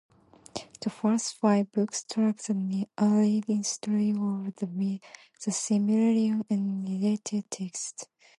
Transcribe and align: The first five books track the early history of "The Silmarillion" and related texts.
The 0.79 0.89
first 0.89 1.35
five 1.35 1.71
books 1.71 2.03
track 2.03 2.37
the 2.37 2.87
early 2.99 3.43
history 3.45 4.09
of 4.09 4.55
"The 4.55 4.99
Silmarillion" 5.51 6.43
and 6.49 6.89
related 6.89 7.51
texts. 7.51 8.07